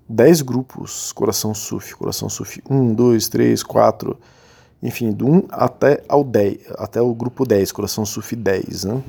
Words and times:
10 0.09 0.43
grupos 0.43 1.13
Coração 1.13 1.55
Sufi, 1.55 1.95
Coração 1.95 2.29
Sufi 2.29 2.63
1, 2.69 2.95
2, 2.95 3.29
3, 3.29 3.63
4, 3.63 4.19
enfim, 4.83 5.13
do 5.13 5.27
1 5.27 5.43
até, 5.51 6.03
ao 6.09 6.25
10, 6.25 6.59
até 6.79 7.01
o 7.03 7.15
grupo 7.15 7.45
10, 7.45 7.73
Coração 7.73 8.07
Sufi 8.07 8.35
10. 8.35 8.85
Né? 8.85 9.03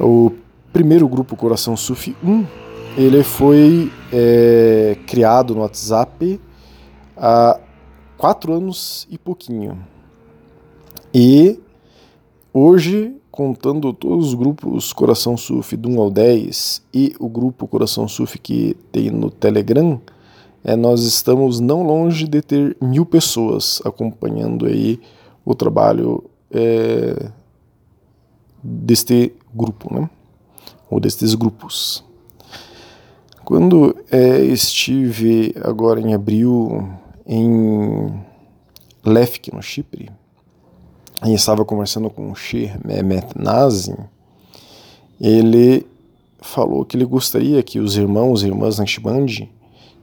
O 0.00 0.32
primeiro 0.72 1.06
grupo, 1.06 1.36
Coração 1.36 1.76
Sufi 1.76 2.16
1, 2.24 2.46
ele 2.96 3.22
foi 3.22 3.92
é, 4.12 4.96
criado 5.06 5.54
no 5.54 5.60
WhatsApp 5.60 6.40
há 7.16 7.60
4 8.16 8.52
anos 8.54 9.06
e 9.10 9.16
pouquinho. 9.16 9.78
E 11.12 11.60
hoje 12.52 13.16
contando 13.34 13.92
todos 13.92 14.28
os 14.28 14.34
grupos 14.34 14.92
Coração 14.92 15.36
Sufi 15.36 15.76
do 15.76 15.88
1 15.88 16.00
ao 16.00 16.08
10 16.08 16.82
e 16.94 17.16
o 17.18 17.28
grupo 17.28 17.66
Coração 17.66 18.06
Sufi 18.06 18.38
que 18.38 18.76
tem 18.92 19.10
no 19.10 19.28
Telegram, 19.28 20.00
é, 20.62 20.76
nós 20.76 21.02
estamos 21.02 21.58
não 21.58 21.82
longe 21.82 22.28
de 22.28 22.40
ter 22.40 22.76
mil 22.80 23.04
pessoas 23.04 23.82
acompanhando 23.84 24.66
aí 24.66 25.00
o 25.44 25.52
trabalho 25.52 26.22
é, 26.48 27.28
deste 28.62 29.32
grupo, 29.52 29.92
né? 29.92 30.08
ou 30.88 31.00
destes 31.00 31.34
grupos. 31.34 32.04
Quando 33.44 33.96
é, 34.12 34.44
estive 34.44 35.56
agora 35.60 36.00
em 36.00 36.14
abril 36.14 36.88
em 37.26 38.14
Lefk, 39.04 39.52
no 39.52 39.60
Chipre, 39.60 40.08
e 41.22 41.32
estava 41.32 41.64
conversando 41.64 42.10
com 42.10 42.30
o 42.30 42.34
Sheikh 42.34 42.74
Mehmet 42.84 43.26
Nazim, 43.36 43.96
ele 45.20 45.86
falou 46.40 46.84
que 46.84 46.96
ele 46.96 47.04
gostaria 47.04 47.62
que 47.62 47.78
os 47.78 47.96
irmãos 47.96 48.42
e 48.42 48.46
irmãs 48.46 48.78
Naqshband 48.78 49.48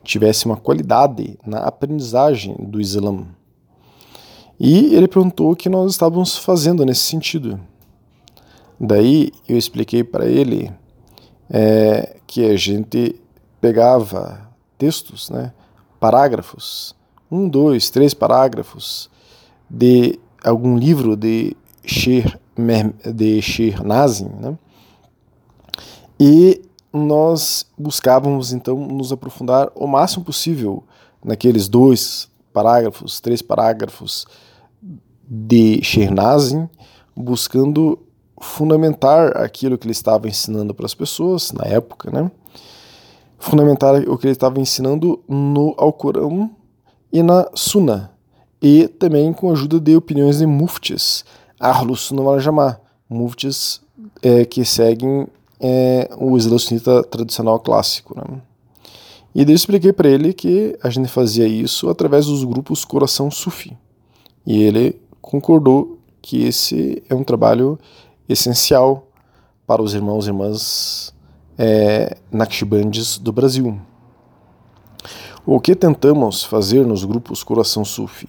tivessem 0.04 0.52
uma 0.52 0.58
qualidade 0.58 1.38
na 1.46 1.60
aprendizagem 1.60 2.56
do 2.60 2.82
Islã. 2.82 3.26
E 4.60 4.96
ele 4.96 5.08
perguntou 5.08 5.52
o 5.52 5.56
que 5.56 5.70
nós 5.70 5.92
estávamos 5.92 6.38
fazendo 6.38 6.86
nesse 6.86 7.02
sentido. 7.02 7.60
Daí 8.80 9.32
eu 9.48 9.58
expliquei 9.58 10.04
para 10.04 10.26
ele 10.26 10.72
é, 11.50 12.16
que 12.26 12.46
a 12.46 12.56
gente 12.56 13.16
pegava 13.60 14.50
textos, 14.78 15.30
né, 15.30 15.54
parágrafos, 16.00 16.96
um, 17.32 17.48
dois, 17.48 17.90
três 17.92 18.14
parágrafos 18.14 19.10
de 19.70 20.20
algum 20.44 20.78
livro 20.78 21.16
de 21.16 21.56
Sher, 21.86 22.40
de 23.14 23.42
Sher 23.42 23.84
Nazim, 23.84 24.30
né? 24.40 24.58
e 26.20 26.62
nós 26.94 27.66
buscávamos 27.78 28.52
então 28.52 28.78
nos 28.78 29.12
aprofundar 29.12 29.72
o 29.76 29.88
máximo 29.88 30.26
possível 30.26 30.84
naqueles 31.24 31.68
dois 31.68 32.30
parágrafos, 32.52 33.20
três 33.20 33.42
parágrafos 33.42 34.26
de 35.24 35.82
Nazim, 36.12 36.70
buscando 37.16 37.98
fundamentar 38.42 39.38
aquilo 39.38 39.78
que 39.78 39.86
ele 39.86 39.92
estava 39.92 40.28
ensinando 40.28 40.74
para 40.74 40.86
as 40.86 40.94
pessoas 40.94 41.52
na 41.52 41.66
época, 41.66 42.12
né? 42.12 42.30
Fundamentar 43.40 43.96
o 44.08 44.18
que 44.18 44.28
ele 44.28 44.34
estava 44.34 44.60
ensinando 44.60 45.24
no 45.28 45.74
Alcorão 45.78 46.52
e 47.12 47.24
na 47.24 47.50
Sunnah, 47.54 48.12
e 48.62 48.88
também 48.88 49.34
com 49.34 49.50
a 49.50 49.54
ajuda 49.54 49.80
de 49.80 49.96
opiniões 49.96 50.38
de 50.38 50.46
muftis, 50.46 51.26
Sunnah 51.98 52.22
wal 52.22 52.40
Jamaa, 52.40 52.80
muftis 53.10 53.82
é, 54.22 54.46
que 54.46 54.64
seguem 54.64 55.28
é, 55.60 56.10
o 56.18 56.38
Islã 56.38 56.58
tradicional 57.10 57.60
clássico. 57.60 58.16
Né? 58.16 58.42
E 59.34 59.46
daí 59.46 59.54
eu 59.54 59.56
expliquei 59.56 59.94
para 59.94 60.10
ele 60.10 60.34
que 60.34 60.78
a 60.84 60.90
gente 60.90 61.08
fazia 61.08 61.48
isso 61.48 61.90
através 61.90 62.26
dos 62.26 62.44
grupos 62.44 62.86
Coração 62.86 63.32
Sufi. 63.32 63.78
E 64.46 64.62
ele 64.62 65.02
concordou 65.22 66.00
que 66.22 66.44
esse 66.44 67.02
é 67.10 67.16
um 67.16 67.24
trabalho 67.24 67.80
essencial 68.28 69.08
para 69.66 69.82
os 69.82 69.94
irmãos 69.94 70.26
e 70.26 70.30
irmãs 70.30 71.14
é, 71.58 72.18
Naqshbandis 72.32 73.18
do 73.18 73.32
Brasil. 73.32 73.80
O 75.46 75.60
que 75.60 75.76
tentamos 75.76 76.44
fazer 76.44 76.86
nos 76.86 77.04
grupos 77.04 77.44
Coração 77.44 77.84
Sufi? 77.84 78.28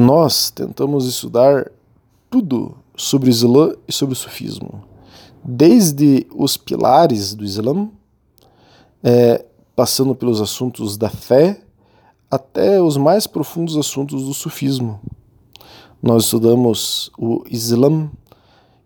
Nós 0.00 0.50
tentamos 0.50 1.06
estudar 1.06 1.70
tudo 2.30 2.74
sobre 2.96 3.28
o 3.28 3.30
Islã 3.30 3.74
e 3.86 3.92
sobre 3.92 4.14
o 4.14 4.16
Sufismo, 4.16 4.82
desde 5.44 6.26
os 6.34 6.56
pilares 6.56 7.34
do 7.34 7.44
Islã, 7.44 7.88
é, 9.02 9.44
passando 9.76 10.14
pelos 10.14 10.40
assuntos 10.40 10.96
da 10.96 11.10
fé, 11.10 11.60
até 12.30 12.80
os 12.80 12.96
mais 12.96 13.26
profundos 13.26 13.76
assuntos 13.76 14.24
do 14.24 14.32
Sufismo. 14.32 15.00
Nós 16.02 16.24
estudamos 16.24 17.10
o 17.18 17.44
Islã 17.50 18.10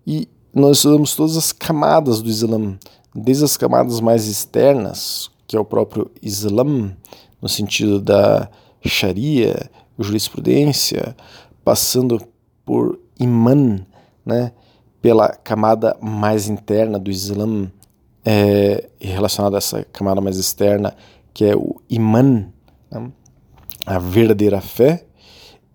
e 0.04 0.28
nós 0.52 0.78
estudamos 0.78 1.14
todas 1.14 1.36
as 1.36 1.52
camadas 1.52 2.20
do 2.20 2.28
Islã, 2.28 2.76
desde 3.14 3.44
as 3.44 3.56
camadas 3.56 4.00
mais 4.00 4.26
externas, 4.26 5.30
que 5.46 5.56
é 5.56 5.60
o 5.60 5.64
próprio 5.64 6.10
Islã, 6.20 6.92
no 7.40 7.48
sentido 7.48 8.00
da 8.00 8.48
Sharia 8.84 9.70
jurisprudência, 9.98 11.16
passando 11.64 12.20
por 12.64 12.98
imã, 13.18 13.80
né, 14.24 14.52
pela 15.00 15.28
camada 15.28 15.96
mais 16.00 16.48
interna 16.48 16.98
do 16.98 17.10
Islã, 17.10 17.70
é, 18.24 18.88
relacionada 19.00 19.56
a 19.56 19.58
essa 19.58 19.84
camada 19.84 20.20
mais 20.20 20.38
externa, 20.38 20.96
que 21.32 21.44
é 21.44 21.54
o 21.54 21.80
imã, 21.90 22.46
né, 22.90 23.10
a 23.86 23.98
verdadeira 23.98 24.60
fé, 24.60 25.04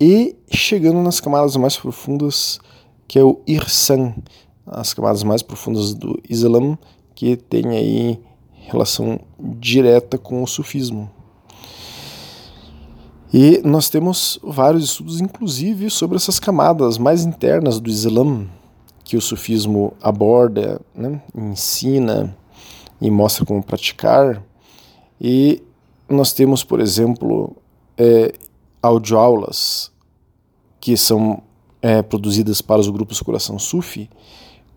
e 0.02 0.36
chegando 0.52 1.02
nas 1.02 1.20
camadas 1.20 1.56
mais 1.58 1.78
profundas, 1.78 2.60
que 3.08 3.20
é 3.20 3.24
o 3.24 3.42
irsan, 3.46 4.16
as 4.66 4.94
camadas 4.94 5.24
mais 5.24 5.44
profundas 5.44 5.94
do 5.94 6.20
Islã, 6.30 6.78
que 7.14 7.36
tem 7.36 7.68
aí 7.70 8.20
relação 8.70 9.20
direta 9.40 10.18
com 10.18 10.42
o 10.42 10.48
sufismo. 10.48 11.10
E 13.32 13.62
nós 13.64 13.90
temos 13.90 14.40
vários 14.44 14.86
estudos, 14.86 15.22
inclusive, 15.22 15.90
sobre 15.90 16.18
essas 16.18 16.40
camadas 16.40 16.98
mais 16.98 17.24
internas 17.24 17.80
do 17.80 17.90
Islã, 17.90 18.48
que 19.04 19.16
o 19.16 19.22
sufismo 19.22 19.94
aborda, 20.02 20.82
né, 20.96 21.22
ensina 21.36 22.36
e 23.00 23.10
mostra 23.12 23.46
como 23.46 23.62
praticar. 23.62 24.44
E 25.22 25.62
nós 26.08 26.34
temos, 26.34 26.64
por 26.64 26.80
exemplo, 26.80 27.56
é, 27.98 28.34
audioaulas 28.82 29.92
que 30.80 30.98
são 30.98 31.44
é, 31.82 32.02
produzidas 32.02 32.62
para 32.62 32.82
os 32.82 32.90
grupos 32.90 33.22
Coração 33.22 33.60
Sufi, 33.60 34.10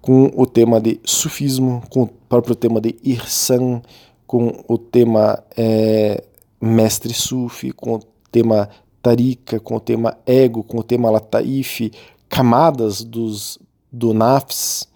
com 0.01 0.31
o 0.37 0.47
tema 0.47 0.81
de 0.81 1.01
sufismo, 1.05 1.83
com 1.89 2.03
o 2.03 2.09
próprio 2.09 2.55
tema 2.55 2.81
de 2.81 2.97
Irsan, 3.03 3.81
com 4.27 4.63
o 4.69 4.77
tema 4.77 5.43
é, 5.57 6.25
mestre 6.61 7.15
sufi, 7.15 7.71
com 7.73 7.95
o 7.95 8.12
tema 8.33 8.69
Tarika, 9.03 9.61
com 9.61 9.77
o 9.77 9.81
tema 9.81 10.17
ego, 10.27 10.65
com 10.65 10.79
o 10.79 10.83
tema 10.83 11.11
Lataif, 11.11 11.93
camadas 12.29 13.05
dos, 13.05 13.59
do 13.93 14.15
Nafs 14.15 14.89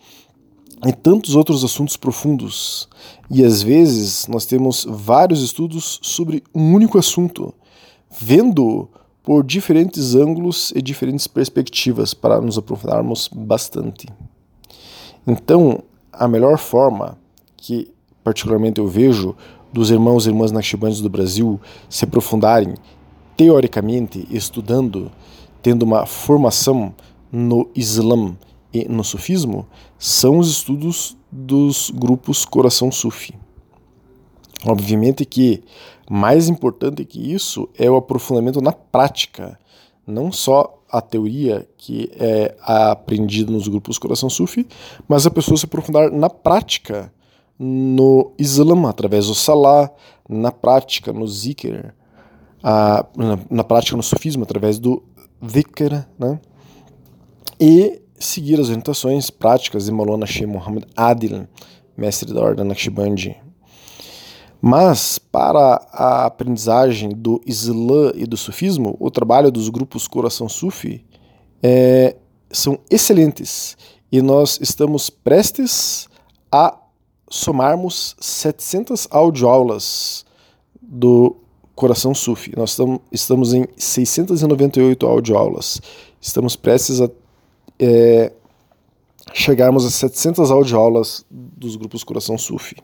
e 0.86 0.92
tantos 0.92 1.36
outros 1.36 1.62
assuntos 1.62 1.96
profundos. 1.96 2.88
E 3.30 3.44
às 3.44 3.62
vezes 3.62 4.26
nós 4.26 4.46
temos 4.46 4.86
vários 4.88 5.42
estudos 5.42 6.00
sobre 6.02 6.42
um 6.54 6.72
único 6.74 6.98
assunto, 6.98 7.52
vendo 8.10 8.88
por 9.22 9.44
diferentes 9.44 10.14
ângulos 10.14 10.72
e 10.74 10.80
diferentes 10.80 11.26
perspectivas 11.26 12.14
para 12.14 12.40
nos 12.40 12.56
aprofundarmos 12.56 13.28
bastante. 13.32 14.06
Então, 15.26 15.82
a 16.12 16.28
melhor 16.28 16.56
forma 16.58 17.18
que 17.56 17.92
particularmente 18.22 18.80
eu 18.80 18.86
vejo 18.86 19.36
dos 19.72 19.90
irmãos 19.90 20.24
e 20.24 20.28
irmãs 20.30 20.52
Naqshbandites 20.52 21.02
do 21.02 21.10
Brasil 21.10 21.60
se 21.88 22.04
aprofundarem 22.04 22.74
teoricamente 23.36 24.26
estudando, 24.30 25.10
tendo 25.62 25.82
uma 25.82 26.06
formação 26.06 26.94
no 27.30 27.68
Islã 27.74 28.36
e 28.72 28.86
no 28.88 29.04
Sufismo, 29.04 29.66
são 29.98 30.38
os 30.38 30.50
estudos 30.50 31.16
dos 31.30 31.90
grupos 31.90 32.44
Coração 32.44 32.90
Sufi. 32.90 33.34
Obviamente 34.64 35.24
que 35.24 35.62
mais 36.08 36.48
importante 36.48 37.04
que 37.04 37.32
isso 37.32 37.68
é 37.76 37.90
o 37.90 37.96
aprofundamento 37.96 38.60
na 38.60 38.72
prática, 38.72 39.58
não 40.06 40.32
só 40.32 40.82
a 40.90 41.00
teoria 41.00 41.68
que 41.76 42.10
é 42.14 42.54
aprendida 42.60 43.50
nos 43.50 43.68
grupos 43.68 43.98
Coração 43.98 44.30
Sufi, 44.30 44.66
mas 45.08 45.26
a 45.26 45.30
pessoa 45.30 45.56
se 45.56 45.66
aprofundar 45.66 46.10
na 46.10 46.30
prática 46.30 47.12
no 47.58 48.32
Islã, 48.38 48.88
através 48.88 49.26
do 49.26 49.34
Salah, 49.34 49.90
na 50.28 50.52
prática 50.52 51.12
no 51.12 51.26
Zikr, 51.26 51.94
a, 52.68 53.06
na, 53.16 53.38
na, 53.48 53.62
prática 53.62 53.96
no 53.96 54.02
Sufismo, 54.02 54.42
através 54.42 54.80
do 54.80 55.00
Dhikr, 55.40 56.04
né? 56.18 56.40
e 57.60 58.02
seguir 58.18 58.58
as 58.58 58.66
orientações 58.66 59.30
práticas 59.30 59.84
de 59.84 59.92
Maulana 59.92 60.26
Sheikh 60.26 60.46
Muhammad 60.46 60.82
Adil, 60.96 61.46
mestre 61.96 62.34
da 62.34 62.42
Ordem 62.42 62.64
Naqshbandi. 62.64 63.36
Mas, 64.60 65.16
para 65.16 65.80
a 65.92 66.26
aprendizagem 66.26 67.10
do 67.10 67.40
Islã 67.46 68.10
e 68.16 68.26
do 68.26 68.36
Sufismo, 68.36 68.96
o 68.98 69.12
trabalho 69.12 69.52
dos 69.52 69.68
grupos 69.68 70.08
Coração 70.08 70.48
Sufi 70.48 71.04
é, 71.62 72.16
são 72.50 72.80
excelentes 72.90 73.76
e 74.10 74.20
nós 74.20 74.58
estamos 74.60 75.08
prestes 75.08 76.08
a 76.50 76.76
somarmos 77.30 78.16
700 78.18 79.06
audioaulas 79.08 80.26
do 80.82 81.45
Coração 81.76 82.14
Sufi. 82.14 82.52
Nós 82.56 82.76
estamos 83.12 83.52
em 83.52 83.66
698 83.76 85.06
audioaulas. 85.06 85.80
Estamos 86.20 86.56
prestes 86.56 87.02
a 87.02 87.10
é, 87.78 88.32
chegarmos 89.34 89.84
a 89.84 89.90
700 89.90 90.50
audioaulas 90.50 91.24
dos 91.30 91.76
grupos 91.76 92.02
Coração 92.02 92.38
Sufi. 92.38 92.76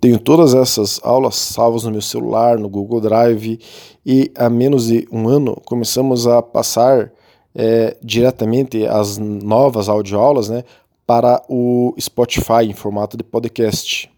Tenho 0.00 0.18
todas 0.18 0.54
essas 0.54 0.98
aulas 1.04 1.36
salvas 1.36 1.84
no 1.84 1.92
meu 1.92 2.00
celular, 2.00 2.58
no 2.58 2.68
Google 2.68 3.00
Drive, 3.00 3.60
e 4.04 4.32
há 4.34 4.48
menos 4.48 4.86
de 4.86 5.06
um 5.12 5.28
ano 5.28 5.60
começamos 5.64 6.26
a 6.26 6.42
passar 6.42 7.12
é, 7.54 7.96
diretamente 8.02 8.86
as 8.86 9.18
novas 9.18 9.88
audioaulas 9.88 10.48
né, 10.48 10.64
para 11.06 11.42
o 11.46 11.94
Spotify 12.00 12.64
em 12.64 12.72
formato 12.72 13.16
de 13.16 13.22
podcast. 13.22 14.11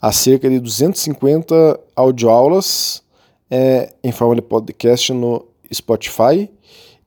Há 0.00 0.12
cerca 0.12 0.48
de 0.48 0.60
250 0.60 1.80
audioaulas 1.96 3.02
é, 3.50 3.92
em 4.02 4.12
forma 4.12 4.36
de 4.36 4.42
podcast 4.42 5.12
no 5.12 5.44
Spotify 5.72 6.48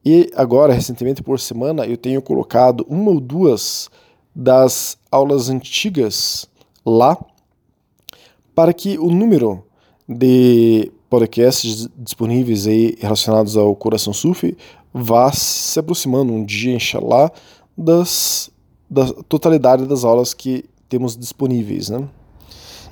e 0.03 0.31
agora, 0.35 0.73
recentemente 0.73 1.21
por 1.21 1.39
semana, 1.39 1.85
eu 1.85 1.95
tenho 1.95 2.21
colocado 2.21 2.85
uma 2.89 3.11
ou 3.11 3.19
duas 3.19 3.89
das 4.35 4.97
aulas 5.11 5.49
antigas 5.49 6.49
lá 6.85 7.17
para 8.55 8.73
que 8.73 8.97
o 8.97 9.09
número 9.09 9.63
de 10.07 10.91
podcasts 11.09 11.87
disponíveis 11.97 12.67
aí 12.67 12.97
relacionados 12.99 13.55
ao 13.55 13.75
Coração 13.75 14.11
Sufi 14.11 14.57
vá 14.93 15.31
se 15.31 15.79
aproximando 15.79 16.33
um 16.33 16.43
dia, 16.43 16.75
inshallah, 16.75 17.31
das, 17.77 18.49
da 18.89 19.05
totalidade 19.29 19.85
das 19.85 20.03
aulas 20.03 20.33
que 20.33 20.65
temos 20.89 21.15
disponíveis. 21.15 21.89
Né? 21.89 22.07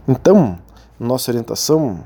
Então, 0.08 0.58
nossa 1.00 1.32
orientação 1.32 2.00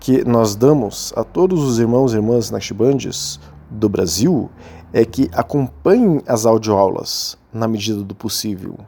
que 0.00 0.24
nós 0.24 0.54
damos 0.54 1.12
a 1.16 1.24
todos 1.24 1.62
os 1.62 1.78
irmãos 1.78 2.12
e 2.12 2.16
irmãs 2.16 2.50
Naqshbandis 2.50 3.40
do 3.70 3.88
Brasil 3.88 4.50
é 4.92 5.04
que 5.04 5.28
acompanhem 5.32 6.22
as 6.26 6.46
audioaulas 6.46 7.36
na 7.52 7.66
medida 7.66 8.02
do 8.02 8.14
possível. 8.14 8.78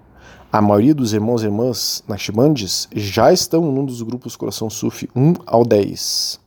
A 0.51 0.63
maioria 0.63 0.95
dos 0.95 1.13
irmãos 1.13 1.43
e 1.43 1.47
irmãs 1.47 2.03
Naqshbandis 2.09 2.89
já 2.95 3.33
estão 3.33 3.61
num 3.71 3.85
dos 3.85 4.01
grupos 4.01 4.37
Coração 4.37 4.71
Sufi 4.71 5.09
1 5.15 5.35
ao 5.45 5.65
10. 5.65 6.41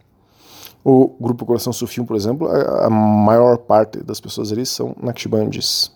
O 0.84 1.16
grupo 1.20 1.46
Coração 1.46 1.72
Sufi 1.72 2.02
1, 2.02 2.06
por 2.06 2.16
exemplo, 2.16 2.48
a 2.48 2.90
maior 2.90 3.58
parte 3.58 4.02
das 4.04 4.20
pessoas 4.20 4.52
ali 4.52 4.66
são 4.66 4.96
Naqshbandis. 5.00 5.92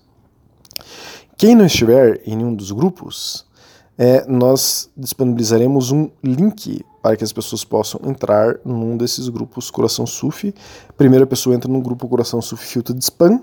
Quem 1.37 1.55
não 1.55 1.65
estiver 1.65 2.21
em 2.25 2.35
nenhum 2.35 2.53
dos 2.53 2.71
grupos, 2.71 3.45
é, 3.97 4.25
nós 4.27 4.89
disponibilizaremos 4.95 5.91
um 5.91 6.09
link 6.21 6.83
para 7.01 7.15
que 7.15 7.23
as 7.23 7.31
pessoas 7.31 7.63
possam 7.63 8.01
entrar 8.03 8.59
num 8.65 8.97
desses 8.97 9.29
grupos 9.29 9.71
Coração 9.71 10.05
Sufi. 10.05 10.53
Primeiro 10.97 11.23
a 11.23 11.27
pessoa 11.27 11.55
entra 11.55 11.71
no 11.71 11.81
grupo 11.81 12.07
Coração 12.07 12.41
Sufi 12.41 12.65
Filtro 12.65 12.93
de 12.93 13.03
Spam 13.03 13.41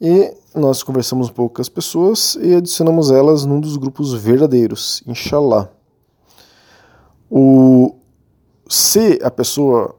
e 0.00 0.34
nós 0.54 0.82
conversamos 0.82 1.28
um 1.28 1.32
pouco 1.32 1.56
com 1.56 1.62
as 1.62 1.68
pessoas 1.68 2.36
e 2.40 2.56
adicionamos 2.56 3.10
elas 3.10 3.44
num 3.44 3.60
dos 3.60 3.76
grupos 3.76 4.12
verdadeiros, 4.14 5.02
inshallah. 5.06 5.68
O, 7.30 7.94
se 8.68 9.20
a 9.22 9.30
pessoa 9.30 9.94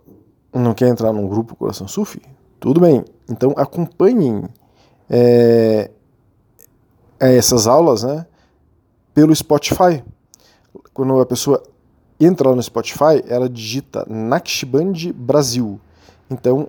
não 0.54 0.74
quer 0.74 0.90
entrar 0.90 1.14
num 1.14 1.28
grupo 1.28 1.56
Coração 1.56 1.88
Sufi, 1.88 2.22
tudo 2.60 2.82
bem. 2.82 3.04
Então 3.30 3.54
acompanhem 3.56 4.44
é, 5.10 5.90
essas 7.18 7.66
aulas, 7.66 8.04
né? 8.04 8.26
Pelo 9.14 9.36
Spotify. 9.36 10.04
Quando 10.94 11.20
a 11.20 11.26
pessoa 11.26 11.62
entra 12.20 12.50
lá 12.50 12.56
no 12.56 12.64
Spotify, 12.64 13.24
ela 13.28 13.48
digita 13.48 14.06
Naqshband 14.10 15.14
Brasil. 15.14 15.80
Então 16.30 16.68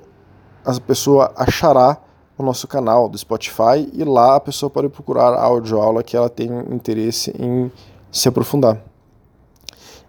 a 0.64 0.78
pessoa 0.80 1.32
achará 1.36 1.98
o 2.36 2.42
nosso 2.42 2.66
canal 2.66 3.08
do 3.08 3.16
Spotify 3.16 3.88
e 3.92 4.04
lá 4.04 4.36
a 4.36 4.40
pessoa 4.40 4.68
pode 4.68 4.88
procurar 4.88 5.32
a 5.34 5.42
audioaula 5.42 6.02
que 6.02 6.16
ela 6.16 6.28
tem 6.28 6.48
interesse 6.70 7.34
em 7.38 7.70
se 8.10 8.28
aprofundar. 8.28 8.82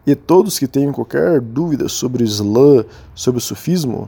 E 0.06 0.16
todos 0.16 0.60
que 0.60 0.68
tenham 0.68 0.94
qualquer 0.94 1.42
dúvida 1.42 1.90
sobre 1.90 2.24
o 2.24 2.26
Islã, 2.26 2.86
sobre 3.16 3.40
o 3.40 3.42
sufismo, 3.42 4.08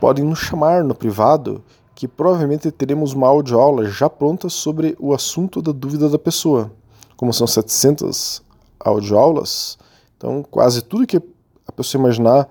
podem 0.00 0.24
nos 0.24 0.38
chamar 0.38 0.82
no 0.82 0.94
privado, 0.94 1.62
que 1.94 2.08
provavelmente 2.08 2.70
teremos 2.70 3.12
uma 3.12 3.28
audioaula 3.28 3.86
já 3.86 4.08
pronta 4.08 4.48
sobre 4.48 4.96
o 4.98 5.14
assunto 5.14 5.60
da 5.60 5.72
dúvida 5.72 6.08
da 6.08 6.18
pessoa 6.18 6.70
como 7.16 7.32
são 7.32 7.46
700 7.46 8.42
audioaulas, 8.78 9.78
então 10.16 10.42
quase 10.42 10.82
tudo 10.82 11.06
que 11.06 11.20
a 11.66 11.72
pessoa 11.72 12.00
imaginar 12.00 12.48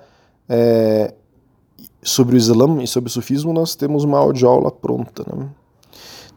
é, 0.49 1.13
sobre 2.03 2.35
o 2.35 2.37
Islã 2.37 2.81
e 2.83 2.87
sobre 2.87 3.09
o 3.09 3.11
sufismo, 3.11 3.53
nós 3.53 3.75
temos 3.75 4.03
uma 4.03 4.19
audioaula 4.19 4.71
pronta. 4.71 5.23
Né? 5.27 5.47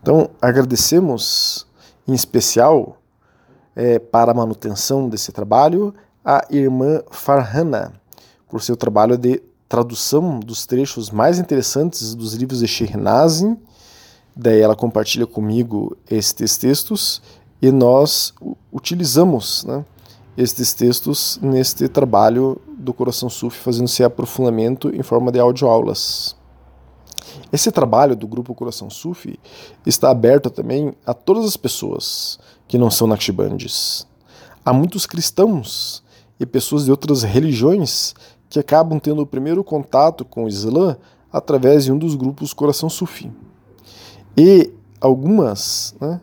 Então 0.01 0.31
agradecemos 0.41 1.67
em 2.07 2.15
especial 2.15 2.97
é, 3.77 3.99
para 3.99 4.33
a 4.33 4.35
manutenção 4.35 5.09
desse 5.09 5.31
trabalho 5.31 5.95
a 6.25 6.45
irmã 6.51 7.03
Farhana 7.11 7.93
por 8.49 8.63
seu 8.63 8.77
trabalho 8.77 9.17
de 9.17 9.43
tradução 9.69 10.41
dos 10.41 10.65
trechos 10.67 11.11
mais 11.11 11.39
interessantes 11.39 12.15
dos 12.15 12.35
livros 12.35 12.61
de 12.61 12.67
Shernazin. 12.67 13.57
Daí 14.35 14.61
ela 14.61 14.75
compartilha 14.75 15.27
comigo 15.27 15.97
estes 16.11 16.57
textos 16.57 17.21
e 17.61 17.71
nós 17.71 18.33
utilizamos 18.73 19.65
né, 19.65 19.85
estes 20.37 20.73
textos 20.73 21.39
neste 21.43 21.89
trabalho 21.89 22.61
do 22.79 22.93
Coração 22.93 23.29
Sufi, 23.29 23.59
fazendo 23.59 23.87
esse 23.87 24.05
aprofundamento 24.05 24.95
em 24.95 25.03
forma 25.03 25.33
de 25.33 25.41
audioaulas. 25.41 26.37
Esse 27.53 27.71
trabalho 27.73 28.15
do 28.15 28.27
grupo 28.27 28.55
Coração 28.55 28.89
Sufi 28.89 29.39
está 29.85 30.11
aberto 30.11 30.51
também 30.51 30.95
a 31.05 31.13
todas 31.13 31.45
as 31.45 31.57
pessoas 31.57 32.39
que 32.67 32.79
não 32.79 32.91
são 32.91 33.07
Naqshbandis. 33.07 34.07
Há 34.65 34.73
muitos 34.73 35.07
cristãos 35.07 36.03
e 36.39 36.47
pessoas 36.47 36.85
de 36.85 36.91
outras 36.91 37.23
religiões 37.23 38.15
que 38.49 38.59
acabam 38.59 38.99
tendo 38.99 39.23
o 39.23 39.27
primeiro 39.27 39.65
contato 39.65 40.25
com 40.25 40.45
o 40.45 40.49
Islã 40.49 40.97
através 41.33 41.85
de 41.85 41.93
um 41.93 41.99
dos 41.99 42.15
grupos 42.15 42.53
Coração 42.53 42.89
Sufi. 42.89 43.31
E 44.37 44.73
algumas 45.01 45.95
né, 46.01 46.21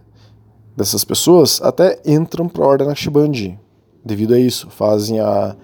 dessas 0.75 1.03
pessoas 1.03 1.61
até 1.61 1.99
entram 2.05 2.47
para 2.47 2.63
a 2.63 2.67
Ordem 2.67 2.87
Naqshbandi 2.87 3.59
devido 4.05 4.35
a 4.35 4.39
isso, 4.39 4.69
fazem 4.69 5.19
a, 5.19 5.55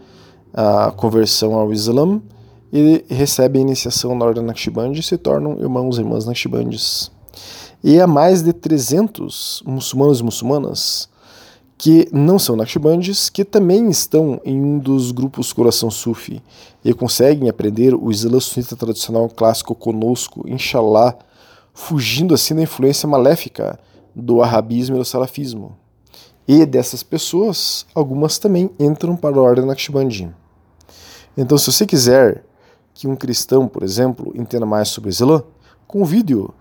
a 0.52 0.92
conversão 0.92 1.54
ao 1.54 1.72
Islã 1.72 2.20
e 2.74 3.06
recebem 3.08 3.62
a 3.62 3.66
iniciação 3.68 4.16
na 4.16 4.26
Ordem 4.26 4.44
Naqshbandi 4.44 5.00
e 5.00 5.04
se 5.04 5.16
tornam 5.16 5.60
irmãos 5.60 5.98
e 5.98 6.02
irmãs 6.02 6.26
Naqshbandis. 6.26 7.12
E 7.84 8.00
há 8.00 8.08
mais 8.08 8.42
de 8.42 8.52
300 8.52 9.62
muçulmanos 9.66 10.20
e 10.20 10.24
muçulmanas 10.24 11.10
que 11.78 12.08
não 12.12 12.38
são 12.38 12.56
Naqshbandis, 12.56 13.30
que 13.30 13.44
também 13.44 13.90
estão 13.90 14.40
em 14.44 14.60
um 14.60 14.80
dos 14.80 15.12
grupos 15.12 15.54
Coração 15.54 15.90
Sufi 15.92 16.42
e 16.84 16.94
conseguem 16.94 17.50
aprender 17.50 17.94
o 17.94 18.12
Islã 18.12 18.40
sunita 18.40 18.76
tradicional 18.76 19.28
clássico 19.30 19.74
conosco, 19.76 20.48
inshallah, 20.48 21.16
fugindo 21.74 22.34
assim 22.34 22.56
da 22.56 22.62
influência 22.62 23.08
maléfica 23.08 23.80
do 24.16 24.42
arabismo 24.42 24.96
e 24.96 25.00
do 25.00 25.06
salafismo. 25.06 25.78
E 26.48 26.66
dessas 26.66 27.04
pessoas, 27.04 27.86
algumas 27.94 28.38
também 28.38 28.70
entram 28.80 29.16
para 29.16 29.38
a 29.38 29.42
ordem 29.42 29.66
Naqshbandi. 29.66 30.34
Então, 31.38 31.58
se 31.58 31.72
você 31.72 31.86
quiser 31.86 32.44
que 32.94 33.08
um 33.08 33.16
cristão, 33.16 33.68
por 33.68 33.84
exemplo, 33.84 34.34
entenda 34.36 34.66
mais 34.66 34.90
sobre 34.90 35.10
o 35.10 35.12
Islã, 35.12 35.44
convide-o 35.88 36.54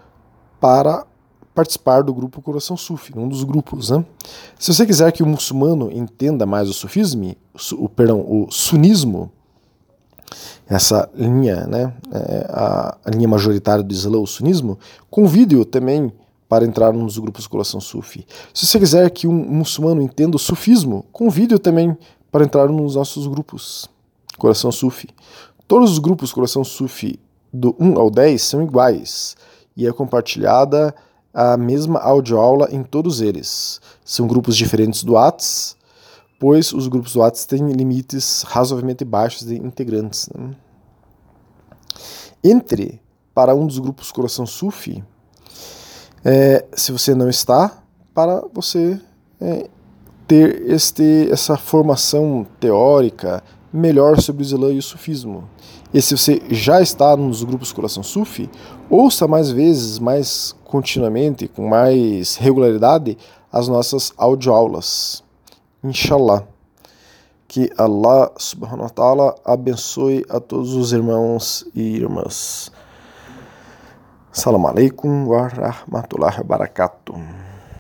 para 0.61 1.07
participar 1.54 2.02
do 2.02 2.14
grupo 2.14 2.40
Coração 2.40 2.76
Sufi, 2.76 3.12
um 3.16 3.28
dos 3.28 3.42
grupos. 3.42 3.90
Né? 3.90 4.04
Se 4.59 4.73
você 4.73 4.87
quiser 4.87 5.11
que 5.12 5.23
o 5.23 5.26
muçulmano 5.26 5.90
entenda 5.90 6.47
mais 6.47 6.69
o 6.69 6.73
sufismo, 6.73 7.35
o, 7.73 7.88
perdão, 7.88 8.21
o 8.21 8.50
sunismo, 8.50 9.30
essa 10.69 11.11
linha, 11.14 11.66
né, 11.66 11.92
é, 12.12 12.47
a, 12.49 12.97
linha 13.12 13.26
majoritária 13.26 13.83
do 13.83 13.92
Islã, 13.92 14.19
o 14.19 14.26
sunismo, 14.26 14.78
convide-o 15.11 15.64
também 15.64 16.12
para 16.50 16.64
entrar 16.64 16.92
nos 16.92 17.16
grupos 17.16 17.47
Coração 17.47 17.80
Sufi. 17.80 18.26
Se 18.52 18.66
você 18.66 18.80
quiser 18.80 19.09
que 19.11 19.28
um 19.28 19.33
muçulmano 19.33 20.02
entenda 20.02 20.35
o 20.35 20.38
sufismo, 20.38 21.07
convide-o 21.12 21.61
também 21.61 21.97
para 22.28 22.45
entrar 22.45 22.69
nos 22.69 22.97
nossos 22.97 23.28
grupos 23.28 23.88
Coração 24.37 24.73
Sufi. 24.73 25.09
Todos 25.69 25.92
os 25.92 26.00
grupos 26.00 26.33
Coração 26.33 26.64
Sufi 26.64 27.21
do 27.52 27.76
1 27.78 27.97
ao 27.97 28.11
10 28.11 28.42
são 28.42 28.64
iguais 28.64 29.37
e 29.76 29.87
é 29.87 29.92
compartilhada 29.92 30.92
a 31.33 31.57
mesma 31.57 32.00
audioaula 32.00 32.69
em 32.73 32.83
todos 32.83 33.21
eles. 33.21 33.80
São 34.04 34.26
grupos 34.26 34.57
diferentes 34.57 35.04
do 35.04 35.12
Whats, 35.12 35.76
pois 36.40 36.73
os 36.73 36.88
grupos 36.88 37.12
do 37.12 37.21
Whats 37.21 37.47
têm 37.47 37.71
limites 37.71 38.42
razoavelmente 38.42 39.04
baixos 39.04 39.47
de 39.47 39.54
integrantes. 39.54 40.28
Né? 40.37 40.50
Entre 42.42 43.00
para 43.33 43.54
um 43.54 43.69
dos 43.69 43.78
grupos 43.78 44.11
Coração 44.11 44.45
Sufi, 44.45 45.04
é, 46.25 46.65
se 46.73 46.93
você 46.93 47.15
não 47.15 47.29
está, 47.29 47.83
para 48.15 48.43
você 48.53 49.00
é, 49.41 49.69
ter 50.27 50.71
este, 50.71 51.29
essa 51.31 51.57
formação 51.57 52.47
teórica 52.59 53.43
melhor 53.73 54.21
sobre 54.21 54.43
o 54.43 54.45
Islã 54.45 54.73
e 54.73 54.79
o 54.79 54.83
Sufismo. 54.83 55.49
E 55.93 56.00
se 56.00 56.17
você 56.17 56.41
já 56.50 56.81
está 56.81 57.17
nos 57.17 57.43
grupos 57.43 57.73
Coração 57.73 58.03
Sufi, 58.03 58.49
ouça 58.89 59.27
mais 59.27 59.50
vezes, 59.50 59.99
mais 59.99 60.55
continuamente, 60.65 61.49
com 61.49 61.69
mais 61.69 62.37
regularidade, 62.37 63.19
as 63.53 63.67
nossas 63.67 64.12
audioaulas. 64.17 65.25
Inshallah. 65.83 66.45
Que 67.49 67.69
Allah 67.77 68.31
subhanahu 68.37 68.83
wa 68.83 68.91
ta'ala 68.91 69.35
abençoe 69.45 70.25
a 70.29 70.39
todos 70.39 70.75
os 70.75 70.93
irmãos 70.93 71.67
e 71.75 71.97
irmãs. 71.97 72.71
Salam 74.30 74.62
alaikum 74.62 75.26
wa 75.26 75.50
rahmatullahi 75.50 76.38
wa 76.38 76.46
barakatuh. 76.46 77.50